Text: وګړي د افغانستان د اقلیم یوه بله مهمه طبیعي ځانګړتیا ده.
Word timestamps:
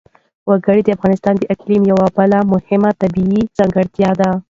وګړي 0.49 0.81
د 0.83 0.89
افغانستان 0.97 1.35
د 1.37 1.43
اقلیم 1.53 1.83
یوه 1.91 2.07
بله 2.17 2.37
مهمه 2.53 2.91
طبیعي 3.01 3.41
ځانګړتیا 3.57 4.09
ده. 4.19 4.29